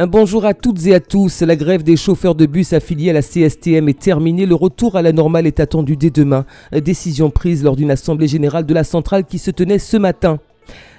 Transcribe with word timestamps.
Un 0.00 0.06
bonjour 0.06 0.44
à 0.44 0.54
toutes 0.54 0.86
et 0.86 0.94
à 0.94 1.00
tous. 1.00 1.42
La 1.42 1.56
grève 1.56 1.82
des 1.82 1.96
chauffeurs 1.96 2.36
de 2.36 2.46
bus 2.46 2.72
affiliés 2.72 3.10
à 3.10 3.14
la 3.14 3.20
CSTM 3.20 3.88
est 3.88 3.98
terminée. 3.98 4.46
Le 4.46 4.54
retour 4.54 4.94
à 4.94 5.02
la 5.02 5.10
normale 5.10 5.44
est 5.44 5.58
attendu 5.58 5.96
dès 5.96 6.10
demain. 6.10 6.46
Décision 6.70 7.30
prise 7.30 7.64
lors 7.64 7.74
d'une 7.74 7.90
assemblée 7.90 8.28
générale 8.28 8.64
de 8.64 8.74
la 8.74 8.84
centrale 8.84 9.24
qui 9.24 9.40
se 9.40 9.50
tenait 9.50 9.80
ce 9.80 9.96
matin. 9.96 10.38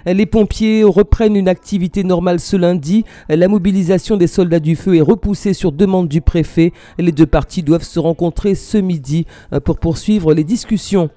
Les 0.05 0.25
pompiers 0.25 0.83
reprennent 0.83 1.37
une 1.37 1.47
activité 1.47 2.03
normale 2.03 2.41
ce 2.41 2.57
lundi. 2.57 3.05
La 3.29 3.47
mobilisation 3.47 4.17
des 4.17 4.27
soldats 4.27 4.59
du 4.59 4.75
feu 4.75 4.97
est 4.97 5.01
repoussée 5.01 5.53
sur 5.53 5.71
demande 5.71 6.09
du 6.09 6.19
préfet. 6.19 6.73
Les 6.97 7.13
deux 7.13 7.25
parties 7.25 7.63
doivent 7.63 7.83
se 7.83 7.99
rencontrer 7.99 8.53
ce 8.53 8.77
midi 8.77 9.25
pour 9.63 9.79
poursuivre 9.79 10.33
les 10.33 10.43
discussions. 10.43 11.09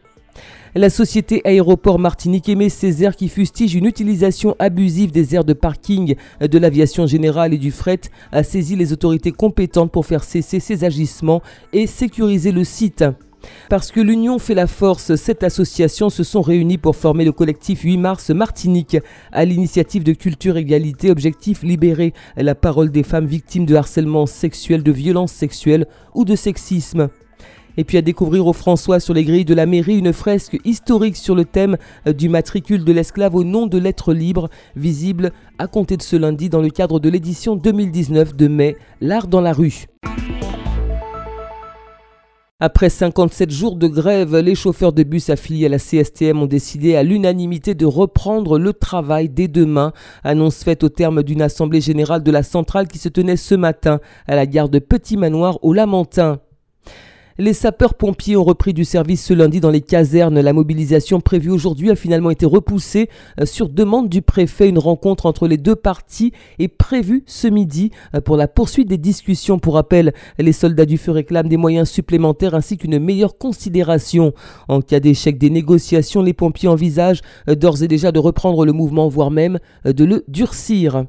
La 0.75 0.89
société 0.89 1.43
Aéroport 1.45 1.98
Martinique 1.98 2.48
Aimé 2.48 2.70
Césaire 2.70 3.14
qui 3.14 3.29
fustige 3.29 3.75
une 3.75 3.84
utilisation 3.84 4.57
abusive 4.59 5.11
des 5.11 5.34
aires 5.34 5.45
de 5.45 5.52
parking 5.52 6.14
de 6.41 6.59
l'aviation 6.59 7.07
générale 7.07 7.52
et 7.52 7.59
du 7.59 7.71
fret 7.71 8.00
a 8.32 8.43
saisi 8.43 8.75
les 8.75 8.90
autorités 8.95 9.32
compétentes 9.32 9.93
pour 9.93 10.07
faire 10.07 10.25
cesser 10.25 10.61
ces 10.61 10.82
agissements 10.85 11.43
et 11.75 11.86
sécuriser 11.86 12.53
le 12.53 12.64
site. 12.64 13.04
Parce 13.68 13.93
que 13.93 14.00
l'union 14.00 14.39
fait 14.39 14.54
la 14.54 14.66
force, 14.66 15.14
cette 15.16 15.43
association 15.43 16.08
se 16.08 16.22
sont 16.22 16.40
réunies 16.40 16.79
pour 16.79 16.96
former 16.96 17.27
le 17.27 17.32
collectif 17.32 17.82
8 17.82 17.99
mars 17.99 18.30
Martinique 18.30 18.96
à 19.30 19.44
l'initiative 19.44 20.04
de 20.04 20.14
Culture 20.14 20.57
Égalité, 20.57 21.11
objectif 21.11 21.63
libérer 21.63 22.14
la 22.35 22.54
parole 22.54 22.91
des 22.91 23.02
femmes 23.02 23.27
victimes 23.27 23.66
de 23.66 23.75
harcèlement 23.75 24.25
sexuel, 24.25 24.82
de 24.82 24.93
violences 24.93 25.32
sexuelles 25.32 25.86
ou 26.14 26.25
de 26.25 26.35
sexisme. 26.35 27.11
Et 27.76 27.85
puis 27.85 27.99
à 27.99 28.03
découvrir 28.03 28.46
au 28.46 28.53
François 28.53 29.00
sur 29.00 29.14
les 29.14 29.25
grilles 29.25 29.44
de 29.44 29.54
la 29.54 29.67
mairie 29.67 29.99
une 29.99 30.13
fresque 30.13 30.58
historique 30.64 31.17
sur 31.17 31.35
le 31.35 31.44
thème 31.44 31.76
euh, 32.06 32.12
du 32.12 32.28
matricule 32.28 32.84
de 32.84 32.92
l'esclave 32.92 33.34
au 33.34 33.44
nom 33.44 33.67
de 33.67 33.78
l'être 33.78 34.12
libre, 34.12 34.50
visible 34.77 35.33
à 35.58 35.67
compter 35.67 35.97
de 35.97 36.03
ce 36.03 36.16
lundi 36.16 36.48
dans 36.48 36.61
le 36.61 36.70
cadre 36.70 37.00
de 37.00 37.08
l'édition 37.08 37.56
2019 37.56 38.36
de 38.36 38.48
mai, 38.48 38.77
L'art 39.00 39.27
dans 39.27 39.41
la 39.41 39.53
rue. 39.53 39.86
Après 42.64 42.91
57 42.91 43.50
jours 43.50 43.75
de 43.75 43.88
grève, 43.88 44.36
les 44.36 44.54
chauffeurs 44.54 44.92
de 44.92 45.02
bus 45.02 45.30
affiliés 45.30 45.66
à 45.66 45.69
la 45.69 45.80
CSTM 45.80 46.42
ont 46.42 46.47
décidé 46.47 46.94
à 46.94 47.02
l'unanimité 47.02 47.75
de 47.75 47.86
reprendre 47.86 48.56
le 48.56 48.72
travail 48.72 49.28
dès 49.28 49.48
demain. 49.48 49.92
Annonce 50.22 50.62
faite 50.62 50.84
au 50.84 50.88
terme 50.88 51.25
d'une 51.25 51.42
assemblée 51.42 51.80
générale 51.80 52.22
de 52.22 52.30
la 52.30 52.44
centrale 52.44 52.86
qui 52.86 52.98
se 52.98 53.08
tenait 53.08 53.36
ce 53.36 53.56
matin 53.56 53.98
à 54.28 54.36
la 54.36 54.47
gare 54.47 54.69
de 54.69 54.78
Petit 54.78 55.16
Manoir 55.16 55.58
au 55.62 55.72
Lamentin. 55.72 56.38
Les 57.42 57.54
sapeurs-pompiers 57.54 58.36
ont 58.36 58.44
repris 58.44 58.72
du 58.72 58.84
service 58.84 59.24
ce 59.24 59.34
lundi 59.34 59.58
dans 59.58 59.72
les 59.72 59.80
casernes. 59.80 60.38
La 60.38 60.52
mobilisation 60.52 61.20
prévue 61.20 61.50
aujourd'hui 61.50 61.90
a 61.90 61.96
finalement 61.96 62.30
été 62.30 62.46
repoussée 62.46 63.08
euh, 63.40 63.46
sur 63.46 63.68
demande 63.68 64.08
du 64.08 64.22
préfet. 64.22 64.68
Une 64.68 64.78
rencontre 64.78 65.26
entre 65.26 65.48
les 65.48 65.56
deux 65.56 65.74
parties 65.74 66.30
est 66.60 66.68
prévue 66.68 67.24
ce 67.26 67.48
midi 67.48 67.90
euh, 68.14 68.20
pour 68.20 68.36
la 68.36 68.46
poursuite 68.46 68.86
des 68.86 68.96
discussions. 68.96 69.58
Pour 69.58 69.74
rappel, 69.74 70.12
les 70.38 70.52
soldats 70.52 70.86
du 70.86 70.98
feu 70.98 71.10
réclament 71.10 71.48
des 71.48 71.56
moyens 71.56 71.90
supplémentaires 71.90 72.54
ainsi 72.54 72.76
qu'une 72.76 73.00
meilleure 73.00 73.36
considération. 73.36 74.32
En 74.68 74.80
cas 74.80 75.00
d'échec 75.00 75.36
des 75.36 75.50
négociations, 75.50 76.22
les 76.22 76.34
pompiers 76.34 76.68
envisagent 76.68 77.22
euh, 77.48 77.56
d'ores 77.56 77.82
et 77.82 77.88
déjà 77.88 78.12
de 78.12 78.20
reprendre 78.20 78.64
le 78.64 78.72
mouvement, 78.72 79.08
voire 79.08 79.32
même 79.32 79.58
de 79.84 80.04
le 80.04 80.24
durcir. 80.28 81.06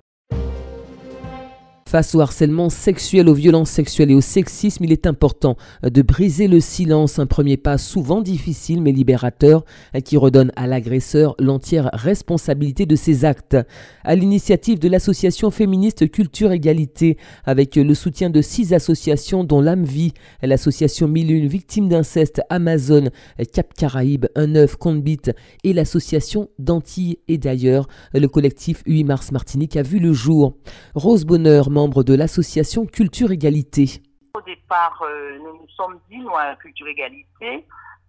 Face 1.94 2.16
au 2.16 2.22
harcèlement 2.22 2.72
sexuel, 2.72 3.30
aux 3.30 3.36
violences 3.36 3.70
sexuelles 3.70 4.10
et 4.10 4.16
au 4.16 4.22
sexisme, 4.22 4.84
il 4.84 4.92
est 4.92 5.06
important 5.06 5.58
de 5.84 6.02
briser 6.02 6.48
le 6.48 6.60
silence, 6.60 7.20
un 7.20 7.28
premier 7.28 7.56
pas 7.56 7.78
souvent 7.78 8.22
difficile 8.22 8.82
mais 8.82 8.92
libérateur 8.92 9.64
qui 10.04 10.18
redonne 10.18 10.52
à 10.56 10.66
l'agresseur 10.66 11.36
l'entière 11.38 11.92
responsabilité 11.94 12.88
de 12.88 12.96
ses 12.96 13.26
actes. 13.26 13.58
À 14.04 14.16
l'initiative 14.16 14.80
de 14.80 14.90
l'association 14.90 15.52
féministe 15.52 16.10
Culture 16.10 16.52
Égalité, 16.52 17.20
avec 17.46 17.76
le 17.76 17.94
soutien 17.94 18.32
de 18.32 18.42
six 18.42 18.74
associations 18.74 19.44
dont 19.44 19.62
l'AMVI, 19.62 20.14
l'association 20.42 21.08
Mille 21.08 21.30
Une 21.30 21.48
Victimes 21.48 21.90
d'inceste 21.90 22.42
Amazon, 22.50 23.12
Cap 23.54 23.72
Caraïbes, 23.76 24.26
Un 24.36 24.56
œuf, 24.56 24.78
Compte 24.78 25.30
et 25.64 25.74
l'association 25.74 26.50
d'Antilles 26.58 27.20
et 27.28 27.38
d'ailleurs, 27.38 27.88
le 28.16 28.28
collectif 28.28 28.82
8 28.88 29.04
Mars 29.04 29.32
Martinique 29.32 29.78
a 29.78 29.84
vu 29.84 30.00
le 30.00 30.12
jour. 30.12 30.56
Rose 30.96 31.26
Bonheur, 31.26 31.70
de 31.88 32.16
l'association 32.16 32.86
Culture 32.86 33.32
Égalité. 33.32 34.02
Au 34.36 34.42
départ, 34.42 35.02
euh, 35.02 35.38
nous 35.40 35.54
nous 35.54 35.70
sommes 35.76 36.00
dit, 36.10 36.18
nous, 36.18 36.36
à 36.36 36.56
Culture 36.56 36.88
Égalité, 36.88 37.66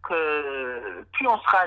que 0.09 1.03
plus 1.13 1.27
on 1.27 1.39
sera 1.39 1.67